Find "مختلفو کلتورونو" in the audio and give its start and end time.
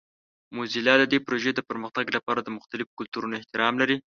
2.57-3.37